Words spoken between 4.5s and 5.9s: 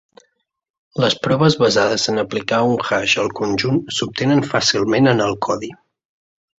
fàcilment en el codi.